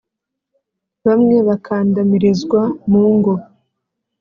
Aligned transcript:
bamwe 1.05 1.35
bakandamirizwa 1.47 2.61
mu 2.89 3.03
ngo, 3.15 3.33